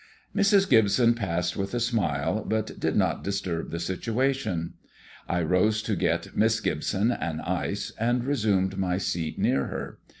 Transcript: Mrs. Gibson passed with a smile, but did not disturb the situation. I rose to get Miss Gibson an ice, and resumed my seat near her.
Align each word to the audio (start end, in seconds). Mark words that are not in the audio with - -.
Mrs. 0.35 0.67
Gibson 0.67 1.13
passed 1.13 1.55
with 1.55 1.75
a 1.75 1.79
smile, 1.79 2.43
but 2.43 2.79
did 2.79 2.95
not 2.95 3.23
disturb 3.23 3.69
the 3.69 3.79
situation. 3.79 4.73
I 5.29 5.43
rose 5.43 5.83
to 5.83 5.95
get 5.95 6.35
Miss 6.35 6.59
Gibson 6.59 7.11
an 7.11 7.39
ice, 7.41 7.91
and 7.99 8.23
resumed 8.25 8.79
my 8.79 8.97
seat 8.97 9.37
near 9.37 9.65
her. 9.67 9.99